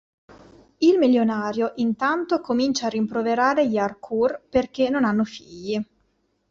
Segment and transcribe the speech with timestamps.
[0.79, 5.79] Il milionario, intanto, comincia a rimproverare gli Harcourt perché non hanno figli.